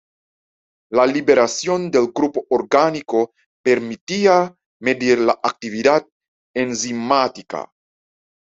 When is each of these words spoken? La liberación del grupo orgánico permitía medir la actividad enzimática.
La 0.99 1.03
liberación 1.09 1.91
del 1.91 2.11
grupo 2.11 2.43
orgánico 2.49 3.35
permitía 3.63 4.51
medir 4.81 5.19
la 5.19 5.39
actividad 5.43 6.07
enzimática. 6.55 7.71